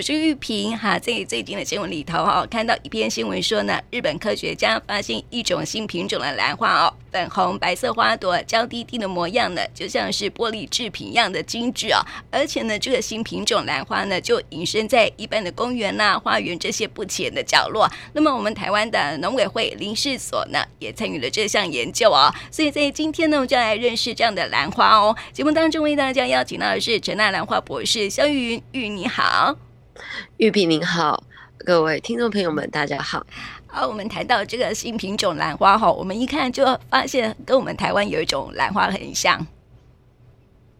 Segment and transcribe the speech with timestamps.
[0.00, 12.00] 我是玉萍哈，在最近的新闻里头哈，看到一篇新闻说呢，日本科学家发现一种新品种的兰花哦，粉红白色花朵，娇滴滴的模样呢，就像是玻璃制品一样的精致、哦。
[12.30, 17.86] 而且呢，这个新品种兰花呢，就隐身在一般的公园呐、花园这些不起眼的角落。
[18.14, 22.32] 那么，我们台湾的农委会林试所呢，也参与了这项研究、哦。
[22.50, 25.14] 所以在今天呢，我们就来认识这样的兰花哦。
[25.34, 29.54] 节目当中为大家邀请到的是陈大兰花博士萧玉云，玉你好。
[30.36, 31.22] 玉碧您好，
[31.58, 33.26] 各位听众朋友们，大家好。
[33.66, 39.46] 啊，我们谈到这个新品种兰花哈，我们一看就发现跟我们台湾有一种兰花很像，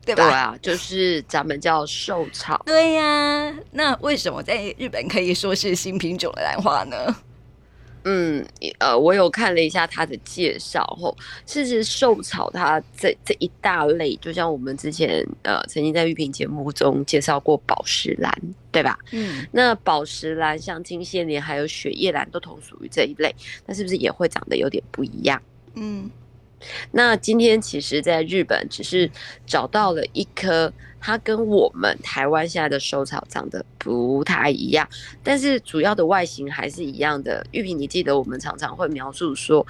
[0.05, 0.25] 对吧？
[0.25, 2.61] 对啊，就是咱们叫寿草。
[2.67, 7.15] 对呀、啊，那为什么在日本可以说是新品种的兰花呢？
[8.05, 8.45] 嗯，
[8.79, 18.33] 呃，我有看了一下它的介绍后，其实寿草它这这一大类，就像我们之前呃曾经在玉屏节目中介绍过宝石兰，
[18.73, 18.99] 对吧？
[19.13, 23.35] 嗯，那宝石兰像金线莲还有雪叶兰都同属于这一类，
[23.67, 25.41] 那是不是也会长得有点不一样？
[25.75, 26.11] 嗯，
[26.93, 29.11] 那今天其实在日本只是
[29.47, 30.73] 找到了一颗。
[31.03, 34.87] 它跟我们台湾现在的寿草长得不太一样，
[35.25, 37.43] 但是主要的外形还是一样的。
[37.53, 39.67] 玉萍，你记得我们常常会描述说，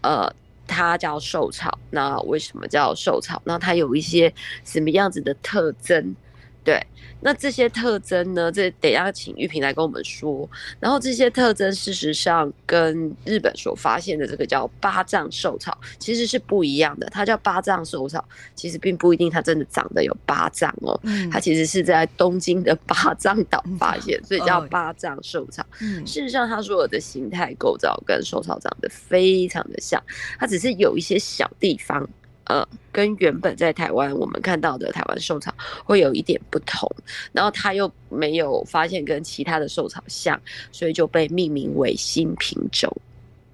[0.00, 0.28] 呃，
[0.66, 3.40] 它叫寿草，那为什么叫寿草？
[3.44, 4.34] 那它有一些
[4.64, 6.16] 什么样子的特征？
[6.64, 6.84] 对。
[7.22, 8.50] 那这些特征呢？
[8.50, 10.48] 这得要请玉萍来跟我们说。
[10.80, 17.06] 然后这些特征事实上跟日本所发现的这个叫八丈寿草其实是不一样的。
[17.10, 21.00] 它叫八丈寿草，其实并不一定它真的长得有八丈哦。
[21.30, 25.64] 它其实是在东京的八丈岛发现，所以叫八丈寿草。
[25.78, 30.02] 事实上，它所有的形态构造跟寿草长得非常的像，
[30.38, 32.08] 它只是有一些小地方。
[32.52, 36.86] 呃，跟原本在台湾我们看到的台湾寿草会有一点不同，
[37.32, 40.38] 然后他又没有发现跟其他的寿草像，
[40.70, 42.94] 所以就被命名为新品种。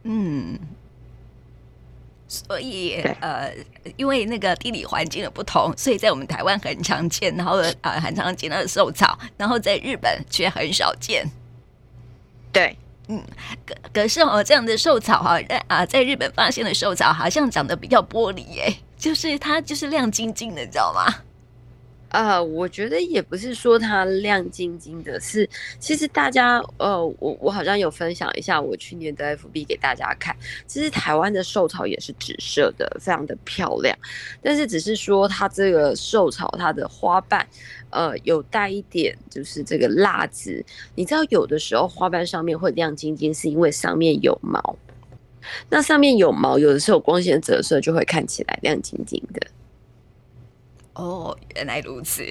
[0.02, 0.58] 嗯，
[2.26, 3.54] 所以呃，
[3.96, 11.24] 因为那个地理环境的不同，所以在我们台湾很常见，然后呃很常见的寿草，然后在日本却很少见。
[12.50, 12.76] 对，
[13.06, 13.22] 嗯，
[13.64, 15.38] 可可是哦，这样的寿草哈，
[15.68, 18.74] 啊，在日本发现的寿草好像长得比较玻璃耶。
[18.98, 21.06] 就是它，就是亮晶晶的，你知道吗？
[22.10, 25.46] 啊、呃，我觉得也不是说它亮晶晶的，是
[25.78, 30.34] 其实大家，呃，我我好像有分享一下我去年的 FB 给大家看，
[30.66, 33.94] 其实台湾的寿草也是紫色的，非常的漂亮，
[34.42, 37.46] 但是只是说它这个寿草它的花瓣，
[37.90, 40.64] 呃，有带一点就是这个蜡质，
[40.94, 44.74] 你知道有的时候花瓣上面会亮晶晶，是因为上面有毛。
[45.68, 49.40] 那上面有毛，有的时候光线折射就会看起来亮晶晶的。
[50.94, 52.24] 哦，原来如此。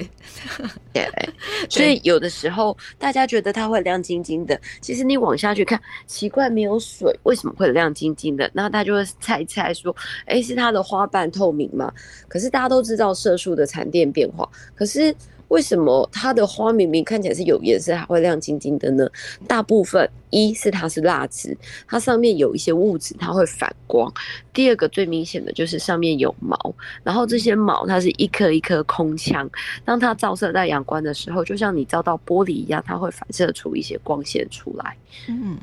[0.91, 1.09] 对，
[1.69, 8.49] 所以有的时候大家觉得它会亮晶晶的，其实你往下去看，奇怪，没有水，为什么会亮晶晶的？
[8.53, 9.95] 那大家就会猜一猜说，
[10.25, 11.93] 哎，是它的花瓣透明吗？
[12.27, 15.15] 可是大家都知道色素的沉淀变化，可是。
[15.49, 19.07] 为什么它的花明明看起来是有颜色，还会亮晶晶的呢？
[19.47, 24.11] 大部分一是它是蜡质，它上面有一些物质，它会反光。
[24.53, 26.57] 第二个最明显的就是上面有毛，
[27.03, 29.49] 然后这些毛它是一颗一颗空腔，
[29.85, 34.97] 当它照射在阳光的时候，就像你照到玻璃一样，它会反射出一些光线出来。
[35.27, 35.57] 嗯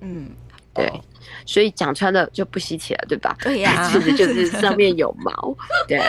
[0.00, 0.30] 嗯。
[0.78, 1.02] 对，
[1.44, 3.36] 所以讲穿了就不稀奇了，对吧？
[3.40, 5.56] 对呀、啊， 其实就是上面有毛。
[5.88, 6.00] 对，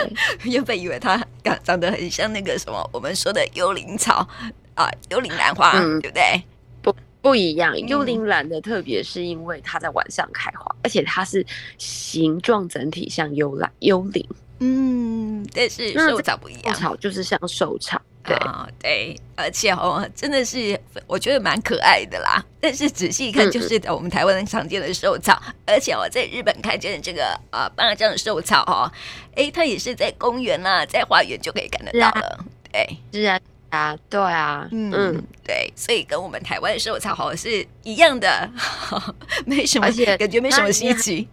[0.44, 4.26] 原本以为它长长得很像那个什么我们说的幽灵草
[4.74, 6.42] 啊，幽灵兰花，嗯、对不对？
[6.82, 11.44] 不不一样，幽灵兰的特别是因为它在晚上开花，而且它是
[11.76, 14.26] 形状整体像幽兰幽灵。
[14.60, 18.00] 嗯，但是寿草不一样，草就是像寿草。
[18.22, 22.44] 对啊，对，而且哦，真的是我觉得蛮可爱的啦。
[22.60, 28.92] 但是仔细一看，就是我们台湾常见的寿草，嗯、而且我在日本看见的这个啊，八丈寿草哦，
[29.34, 32.44] 哎，它也是在公园啊，在花园就可以看得到了。
[32.70, 38.50] 对，是啊，啊，对啊，嗯，嗯对，所以跟我们台湾的寿草好像是一样的，
[39.46, 41.26] 没什么，而且感觉没什么稀奇。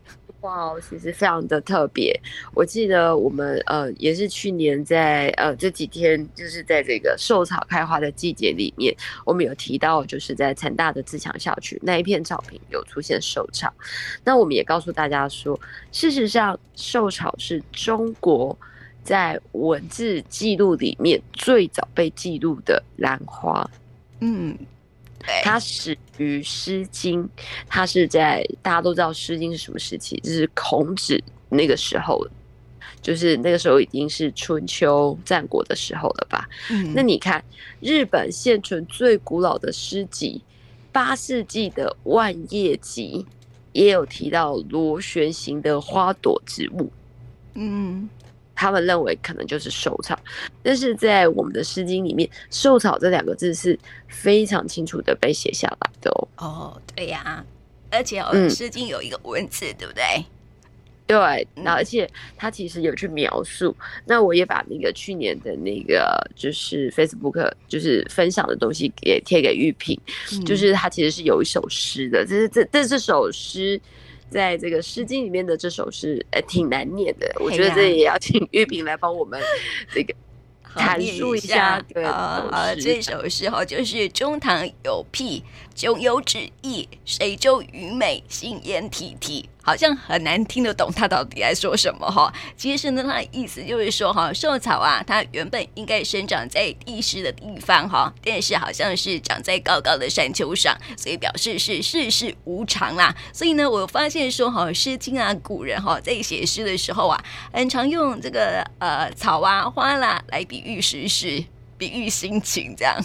[0.47, 2.17] 哇，其实非常的特别。
[2.53, 8.95] 我记得我们呃也是去年在呃这几天，就是在这个寿草开花的季节里面，
[9.25, 13.73] 我们有提到，就是在成大的自强校区那一片草坪有出现寿草。
[14.23, 15.59] 那我们也告诉大家说，
[15.91, 18.57] 事实上寿草是中国
[19.03, 23.69] 在文字记录里面最早被记录的兰花。
[24.21, 24.57] 嗯。
[25.43, 27.23] 它始于《诗经》，
[27.67, 32.25] 它是在大家都知道《诗经》是什么时期，就是孔子那个时候，
[33.01, 36.49] 就是那个时候已经是春秋战国的时候了吧？
[36.69, 37.43] 嗯，那你看
[37.79, 40.41] 日本现存最古老的诗集，
[40.91, 43.25] 八世纪的《万叶集》
[43.73, 46.91] 也有提到螺旋形的花朵植物。
[47.53, 48.07] 嗯，
[48.57, 50.19] 他们认为可能就是寿草，
[50.63, 53.77] 但是在我们的《诗经》里面，“受草”这两个字是
[54.07, 56.27] 非常清楚的被写下来的哦。
[56.37, 57.45] 哦，对呀、啊，
[57.91, 60.03] 而且哦，《诗经》有一个文字，嗯、对不对？
[61.05, 63.75] 对，那而且他其实有去描述。
[64.05, 69.95] 那我也把那个去年的那个就是 Facebook 就是分享的东西给贴给玉萍，
[70.33, 73.79] 嗯、就是他其实是有一首诗的，这是这这这首诗。
[74.29, 77.31] 在这个《诗经》里面的这首诗，呃，挺难念的。
[77.39, 79.41] 我觉得这也要请玉萍来帮我们
[79.93, 80.13] 这个
[80.75, 81.81] 阐述一下。
[81.93, 85.43] 对啊，呃，这首诗哈，就是中堂有辟，
[85.77, 89.47] 迥有旨意，水周鱼美，性焉体体。
[89.61, 92.33] 好像很难听得懂他到底在说什么哈。
[92.55, 103.15] 其实呢，他的意思就是说哈，寿草啊，它原本应该生长在地势的地方哈，但是好像是长在高高的山丘上，所以表示是世事无常啦。
[103.31, 111.43] 所以呢，我发现说哈，《诗经》啊，古人哈在写诗的时候啊，很常用这个呃草啊花啦来比喻时事，
[111.77, 112.97] 比喻心情这样。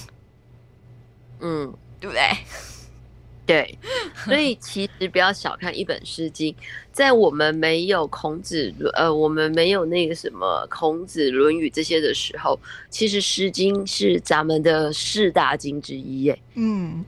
[1.41, 2.21] 嗯，对不对？
[3.47, 3.79] 对，
[4.25, 6.55] 所以其实不要小看一本《诗经》，
[6.93, 12.59] 在我们没有孔子，呃，我们没有那个什么孔子、《论语》这些的时候，
[12.89, 16.39] 其实《诗经》是咱们的四大经之一耶。
[16.55, 17.05] 嗯，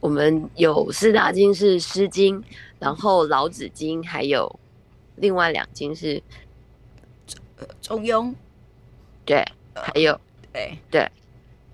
[0.00, 2.40] 我们有四大经是《诗经》，
[2.78, 4.58] 然后《老子经》，还有
[5.16, 6.16] 另外两经是
[7.82, 8.28] 《中庸》。
[9.26, 9.44] 对，
[9.74, 10.18] 还有
[10.52, 11.10] 对对。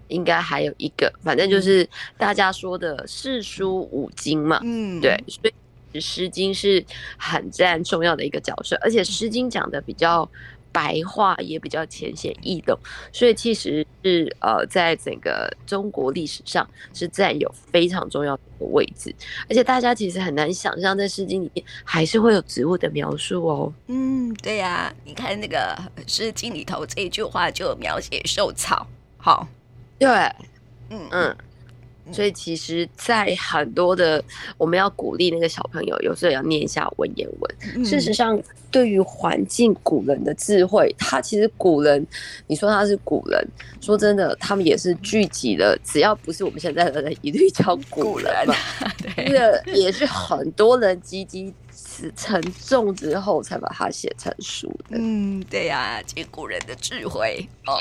[0.08, 1.88] 应该还有一个，反正就是
[2.18, 4.60] 大家说的四书五经嘛。
[4.62, 5.50] 嗯，对，所
[5.92, 6.84] 以《诗经》是
[7.16, 10.28] 很占重要的一个角色，而且《诗经》讲的比较
[10.72, 12.78] 白话，也比较浅显易懂，
[13.12, 19.14] 所以其实是呃，在整个中国历史上是占有非常重要的位置。
[19.50, 23.70] 而且大家其实很难想象，在《诗经》里面还是会有植物的描述哦。
[23.88, 28.86] 嗯，对呀、啊，你看那个《诗经》里头这一句话就描写寿草，
[29.18, 29.46] 好。
[30.02, 30.10] 对，
[30.90, 31.36] 嗯嗯，
[32.12, 34.22] 所以其实，在很多的
[34.58, 37.54] 我们要鼓励那个小朋友，有时候要念一下文言文。
[37.76, 38.40] 嗯、事实上，
[38.70, 42.04] 对于环境，古人的智慧，他其实古人，
[42.48, 43.48] 你说他是古人，
[43.80, 48.54] 说真的，他们也是聚集了，只要不是我们现在的人，一律叫古人嘛。
[49.16, 51.54] 这个也是很多人积积
[52.16, 54.96] 成重之后，才把它写成书的。
[54.98, 57.78] 嗯，对呀、啊，这古人的智慧哦。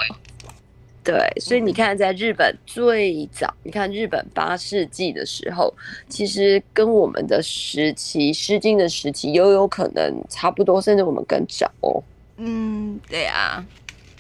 [1.04, 5.74] 对，所以你看，在日本最早，你看日本八世纪的时候，
[6.08, 12.04] 其实跟我们的时期《诗经》的时期也有可能差不多，甚至我们更早哦。
[12.38, 13.66] 嗯，对啊。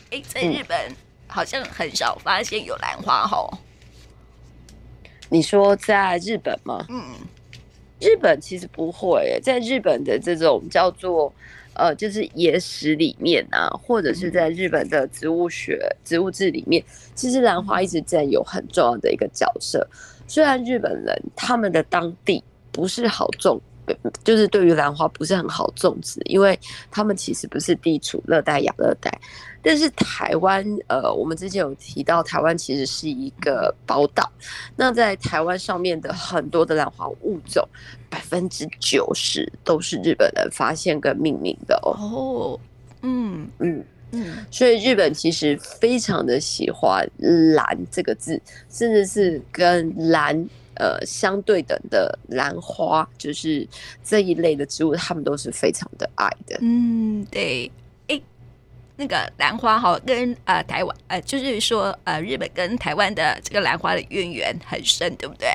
[0.09, 0.75] 哎，在日本
[1.27, 3.47] 好像很少发现有兰花哦。
[5.29, 6.83] 你说在日本吗？
[6.89, 7.13] 嗯，
[7.99, 11.31] 日本其实不会，在日本的这种叫做。
[11.73, 16.83] 呃，就是野史里面啊，或者是在日本的植物学、植物志里面，
[17.15, 19.87] 其实兰花一直占有很重要的一个角色。
[20.27, 23.59] 虽然日本人他们的当地不是好种。
[24.23, 26.57] 就是对于兰花不是很好种植，因为
[26.89, 29.11] 他们其实不是地处热带亚热带。
[29.61, 34.29] 但是台湾，呃，我们之前有提到，台湾其实是一个宝岛。
[34.75, 37.67] 那在台湾上面的很多的兰花物种，
[38.09, 41.95] 百分之九十都是日本人发现跟命名的哦。
[41.99, 42.59] 哦，
[43.01, 47.07] 嗯嗯嗯，所以日本其实非常的喜欢
[47.55, 50.47] “兰”这个字，甚至是跟兰。
[50.75, 53.67] 呃，相对等的兰花，就是
[54.03, 56.57] 这一类的植物，他们都是非常的爱的。
[56.61, 57.69] 嗯，对。
[59.01, 65.49] 那个兰花哈，跟呃台湾呃，就是说呃，日本跟台湾的这个兰花的渊源很深，对不对？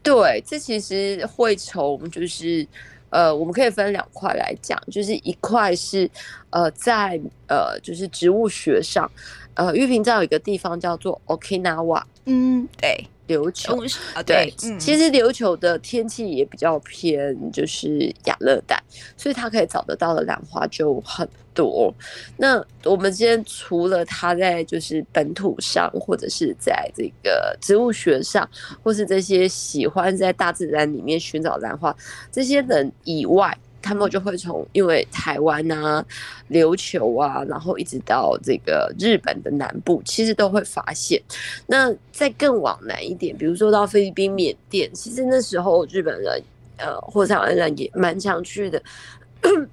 [0.00, 2.64] 对，这其实会从就是
[3.10, 6.08] 呃，我们可以分两块来讲，就是一块是
[6.50, 9.10] 呃，在呃，就是植物学上，
[9.54, 12.02] 呃，玉屏这有一个地方叫做 Okinawa。
[12.26, 13.06] 嗯，对。
[13.26, 13.82] 琉球
[14.12, 18.78] 啊，对，嗯、其实琉球的天气也比较偏，就是亚热带，
[19.16, 21.90] 所以它可以找得到的兰花就很多。
[22.36, 28.46] 那我们今天除了它在就是本土上，或者是在这个植物学上，
[28.82, 31.96] 或是这些喜欢在大自然里面寻找兰花
[32.30, 33.56] 这些人以外。
[33.84, 36.02] 他们就会从因为台湾啊、
[36.50, 41.20] 琉球啊，然后一直到这个日本的南部，其实都会发现。
[41.66, 46.42] 那再更往南一点，比如说到菲律宾、缅甸，其实那时候日本人
[46.78, 48.82] 呃或者台湾人也蛮常去的。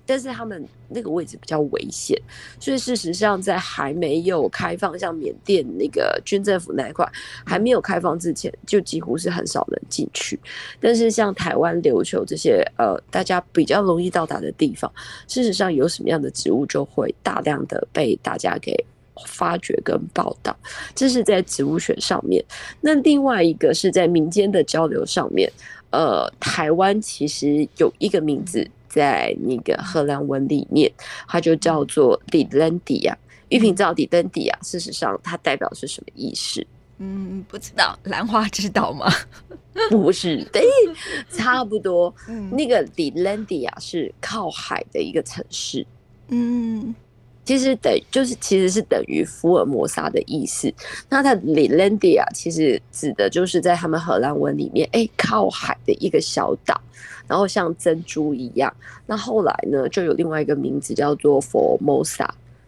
[0.05, 2.19] 但是他们那个位置比较危险，
[2.59, 7.09] 所以事实上在还没有开放，像缅甸那个军政府那一块
[7.45, 10.37] 还没有开放之前，就几乎是很少人进去。
[10.79, 14.91] 但是像台湾、琉球这些呃大家比较容易到达的地方，
[15.27, 18.75] 事实上有什么样的植物就会大量的被大家给
[19.25, 20.53] 发掘跟报道。
[20.93, 22.43] 这是在植物学上面。
[22.81, 25.49] 那另外一个是在民间的交流上面，
[25.91, 28.69] 呃，台湾其实有一个名字。
[28.91, 30.91] 在那个荷兰文里面，
[31.27, 33.17] 它就叫做 d i l e n d i a。
[33.50, 36.65] 玉萍知道里兰迪亚，事实上它代表是什么意思？
[37.00, 37.98] 嗯，不知道。
[38.03, 39.12] 兰花知道吗？
[39.89, 40.63] 不是，对，
[41.31, 42.13] 差不多。
[42.51, 45.86] 那个 d i l e n d i a 是靠海的一个城市。
[46.27, 46.93] 嗯，
[47.43, 50.74] 其实等就是其实是等于福尔摩沙的意思。
[51.10, 56.79] 那它里兰迪亚其实指的就是在他们荷兰文里面，哎，靠海的一个小岛。
[57.27, 58.74] 然后像珍珠一样，
[59.05, 62.27] 那后来呢，就有另外一个名字叫做 Formosa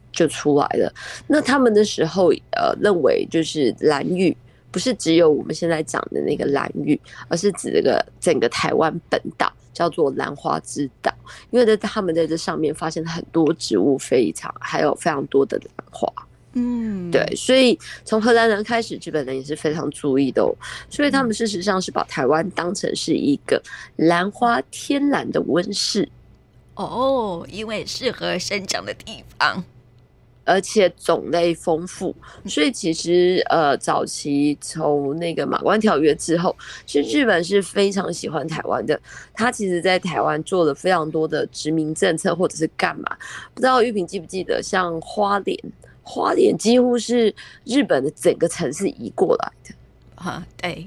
[0.09, 0.93] 就出来了。
[1.27, 4.35] 那他们的时候，呃，认为就是兰屿
[4.71, 11.13] 不是只有我们现在讲的那个兰屿，而是指这个整个台湾本岛叫做兰花之岛，
[11.49, 16.07] 因为在他们在这上面发现了很多植物，非常还有非常多的兰花。
[16.53, 20.53] 嗯，对，所以从荷兰人开始，日本人也是非常注意的哦。
[20.87, 23.59] 所以他们事实上是把台湾当成是一个
[23.95, 26.07] 兰花天然的温室
[26.75, 29.63] 哦，因为适合生长的地方，
[30.43, 32.15] 而且种类丰富。
[32.45, 38.99] 所以其实呃，早期从那个马关条约之后，其实日本是非常喜欢台湾的。
[39.33, 43.17] 他其实在台湾做了非常多的殖民政策，或者是干嘛？
[43.53, 45.57] 不知道玉萍记不记得，像花莲。
[46.05, 47.33] 花莲几乎是
[47.63, 49.73] 日本的整个城市移过来的，
[50.15, 50.85] 啊，对。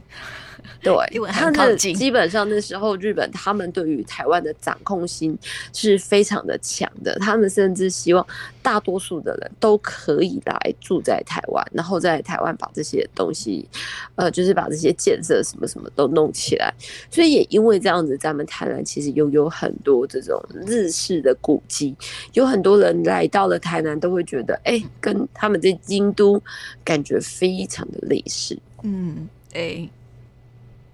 [0.82, 5.36] 对，因为他的基本上那时候日本他们对于台湾的掌控心
[5.72, 8.26] 是非常的强的，他们甚至希望
[8.62, 13.68] 大多数的人都可以来住在台湾，然后在台湾把这些东西，
[14.16, 16.72] 呃，就是把这些建设什么什么都弄起来。
[17.10, 21.94] 所以也因为这样子，咱们台南其实拥有很多这种日式的古迹，
[22.32, 26.42] 有很多人来到了台南都会觉得，哎、欸，跟他们在京都
[26.84, 28.58] 感觉非常的类似。
[28.82, 29.88] 嗯，哎。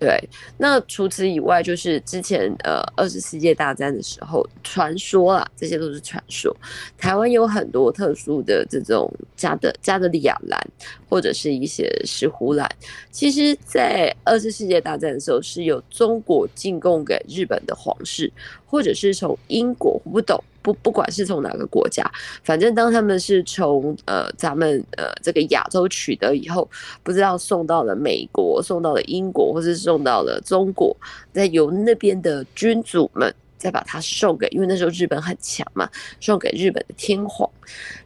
[0.02, 0.28] 对，
[0.58, 6.54] 那除此以外，就是之前呃二次世界大战的时候，传说啦，这些都是传说。
[6.98, 10.60] 台湾有很多特殊的这种加德加德利亚兰，
[11.08, 12.68] 或者是一些石斛兰。
[13.12, 18.32] 其实，在二次世界大战的时候，是由中国进贡给日本的皇室，
[18.66, 20.42] 或者是从英国，我不懂。
[20.62, 22.08] 不，不管是从哪个国家，
[22.42, 26.68] 反正当他们是从呃咱们呃这个亚洲取得以后，
[27.02, 30.96] 不知道送到了美国，送到了英国，或是送到了中国，
[31.32, 35.88] 再由那边的君主们再把它送给，因为那时候日本很强嘛，
[36.20, 37.48] 送给日本的天皇。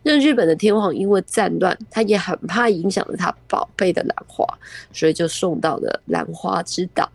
[0.02, 4.46] 那日本的天皇因为战乱，他也很怕影响了他宝贝的兰花，
[4.92, 7.10] 所以就送到了兰花之岛。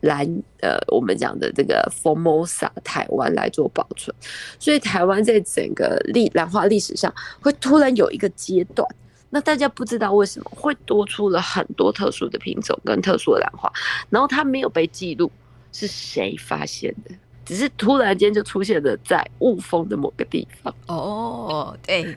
[0.00, 0.26] 兰
[0.60, 4.14] 呃，我们讲的这个 Formosa 台湾来做保存，
[4.58, 8.88] 所以台湾在整个历兰花历史上会突然有一个阶段，
[9.30, 13.70] 那大家不知道为什么会多出了很多特殊的品种跟特殊的兰花，
[14.08, 15.30] 然后它没有被记录，
[15.72, 17.14] 是谁发现的？
[17.44, 20.72] 只是突然间就出现了在雾峰的某个地方。
[20.86, 22.16] 哦，对。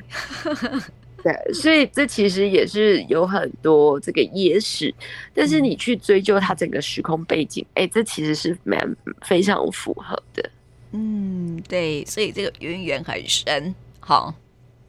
[1.23, 4.93] 对，所以这其实也是有很多这个野史，
[5.33, 10.49] 但是你去追究它整个时空背景，哎、欸，这其实是蛮非常符合的。
[10.91, 13.73] 嗯，对，所以这个渊源很深。
[14.01, 14.35] 好，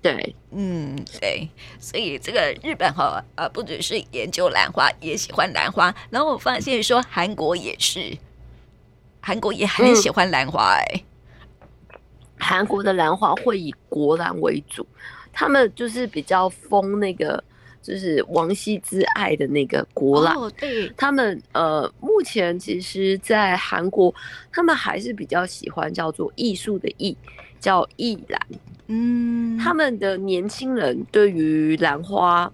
[0.03, 1.49] 对，嗯，对，
[1.79, 5.95] 所以这个日本哈啊，不只是研究兰花，也喜欢兰花。
[6.11, 8.19] 然后我发现说韩国也是，
[9.21, 10.83] 韩国也很喜欢兰花、欸。
[10.83, 11.05] 哎、
[11.93, 11.99] 嗯，
[12.38, 14.85] 韩国的兰花会以国兰为主。
[15.35, 17.43] 他们就是比较封那个，
[17.83, 20.35] 就是王羲之爱的那个国兰。
[20.57, 24.14] 对，他们呃，目前其实，在韩国，
[24.53, 27.17] 他们还是比较喜欢叫做艺术的艺，
[27.59, 28.41] 叫艺兰。
[28.87, 32.50] 嗯，他们的年轻人对于兰花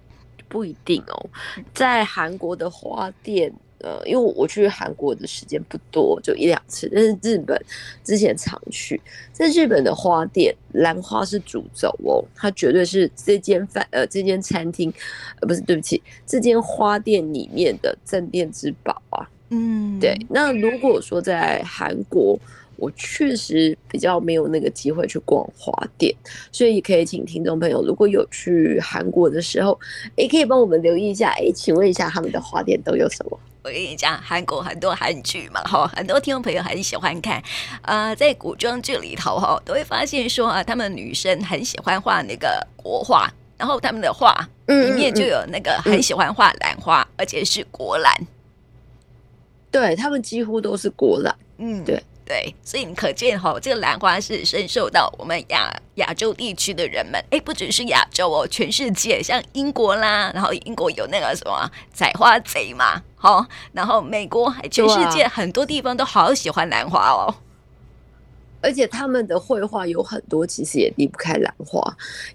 [0.49, 1.31] 不一定哦，
[1.75, 3.53] 在韩国的花店。
[3.83, 6.91] 呃，因为我去韩国的时间不多，就一两次。
[6.95, 7.61] 但是日本
[8.05, 9.01] 之前常去，
[9.33, 14.93] 在日本的花店，兰花是主轴哦，它绝对是这间饭呃这间餐厅，
[15.41, 19.29] 呃不是对不起，这间花店里面的镇店之宝啊。
[19.51, 20.17] 嗯，对。
[20.29, 22.39] 那如果说在韩国
[22.77, 26.15] 我确实比较没有那个机会去逛花店，
[26.53, 29.79] 所以可以请听众朋友，如果有去韩国的时候，
[30.17, 31.31] 也可以帮我们留意一下。
[31.31, 33.39] 哎，请问一下他们的花店都有什么？
[33.63, 37.43] 我跟你讲，韩国很多韩剧嘛，哈，很多听众朋友很喜欢看。
[37.83, 44.35] 呃，在古装剧里头，哈，都会发现说啊，他们女生很喜欢画那个国画，然后他们的画
[44.67, 48.15] 里面就有那个很喜欢画兰花，嗯嗯嗯，而且是国兰。
[49.71, 51.37] 对，他们几乎都是国兰。
[51.59, 52.03] 嗯，对。
[52.31, 67.35] 对，所以你可见哈，这个兰花是深受到我们亚亚洲地区的人们，哎，不只是亚洲哦，全世界，像英国啦，然后英国有那个什么采花贼嘛，好，然后美国还全世界很多地方都好喜欢兰花哦，
[68.61, 71.83] 而且他们的绘画有很多其实也离不开兰花，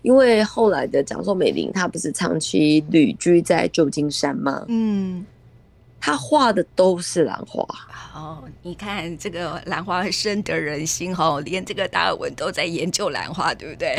[0.02, 4.66] 因为后来的蒋宋美龄她不是长期旅居在旧金山吗？
[4.68, 5.26] 嗯。
[6.06, 7.66] 他画的都是兰花
[8.14, 13.98] 哦，你看这个兰花深得人心哦，连这个达尔文都在研究兰花，对不对？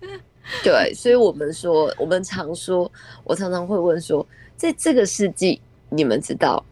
[0.62, 2.88] 对，所以我们说，我们常说，
[3.24, 4.24] 我常常会问说，
[4.56, 6.64] 在这个世纪，你们知道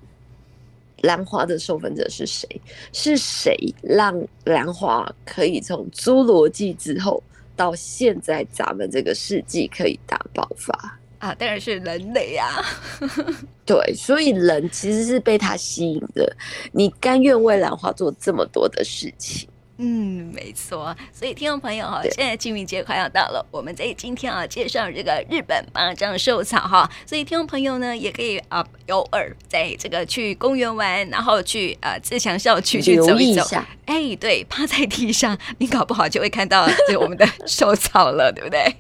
[1.03, 2.49] 兰花的授粉者是谁？
[2.93, 7.21] 是谁让兰花可以从侏罗纪之后
[7.57, 11.01] 到现在咱们这个世纪可以大爆发？
[11.19, 12.65] 啊，当然是人类呀、啊！
[13.67, 16.37] 对，所以人其实是被他吸引的。
[16.73, 19.49] 你甘愿为兰花做这么多的事情？
[19.81, 20.97] 嗯，没错。
[21.13, 26.91] 所以听众朋友哈，现在清明节快要到了，我们在今天啊介绍这个日本八丈寿草哈。
[27.07, 33.45] 所以听众朋友呢，也可以啊偶尔在这个去公园玩，然后去呃自强校区去走一走。
[33.87, 38.75] 哎，对，趴在地上，你搞不好就会看到这我们的 寿草了，对不对？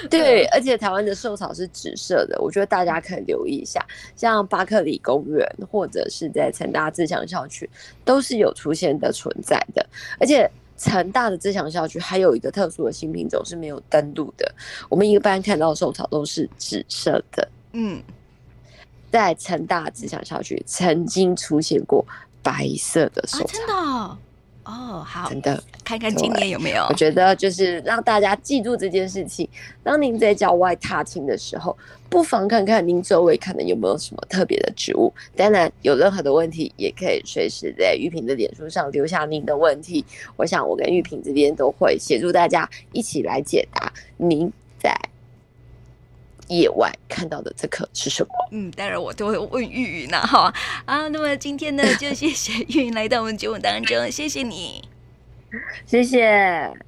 [0.08, 7.68] 对，而且台湾的寿草是紫色的，我觉得大家可以留意一下，像巴克里公园或者是在成大自强校区，
[8.04, 9.84] 都是有出现的存在的。
[10.20, 14.54] 而且成大的自强校区还有一个特殊的新品种是没有登录的，
[14.88, 17.48] 我们一般看到寿草都是紫色的。
[17.72, 18.02] 嗯，
[19.10, 22.06] 在成大自强校区曾经出现过
[22.42, 24.18] 白色的寿草，啊，真的哦。
[24.68, 26.84] 哦，好，真的，看看今年有没有？
[26.90, 29.48] 我觉得就是让大家记住这件事情。
[29.82, 31.74] 当您在郊外踏青的时候，
[32.10, 35.10] 不妨看看您周围可能有没有什么特别的植物。
[35.34, 40.04] 当然，有任何的问题，也可以随时在玉萍的脸书上留下您的问题。
[40.36, 44.94] 我想，我跟玉萍这边都会协助大家一起来解答您在
[46.48, 48.30] 野外看到的这棵是什么？
[48.52, 50.52] 嗯，当然我都会问玉云呢，哈
[50.84, 51.08] 啊。
[51.08, 54.88] 那么今天呢，就谢谢玉云来到我们节目当中，谢谢你，
[55.86, 56.78] 谢谢。